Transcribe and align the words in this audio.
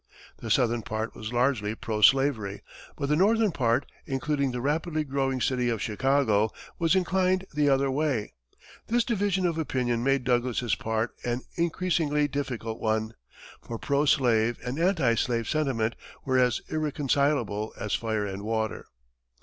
The 0.37 0.49
southern 0.49 0.81
part 0.81 1.13
was 1.15 1.31
largely 1.31 1.75
pro 1.75 2.01
slavery, 2.01 2.63
but 2.97 3.07
the 3.07 3.15
northern 3.15 3.51
part, 3.51 3.85
including 4.07 4.51
the 4.51 4.59
rapidly 4.59 5.03
growing 5.03 5.39
city 5.39 5.69
of 5.69 5.79
Chicago, 5.79 6.49
was 6.79 6.95
inclined 6.95 7.45
the 7.53 7.69
other 7.69 7.91
way. 7.91 8.33
This 8.87 9.03
division 9.03 9.45
of 9.45 9.59
opinion 9.59 10.03
made 10.03 10.23
Douglas's 10.23 10.73
part 10.73 11.13
an 11.23 11.41
increasingly 11.53 12.27
difficult 12.27 12.79
one, 12.79 13.13
for 13.61 13.77
pro 13.77 14.05
slave 14.05 14.57
and 14.65 14.79
anti 14.79 15.13
slave 15.13 15.47
sentiment 15.47 15.93
were 16.25 16.39
as 16.39 16.61
irreconcilable 16.67 17.71
as 17.79 17.93
fire 17.93 18.25
and 18.25 18.41
water. 18.41 18.87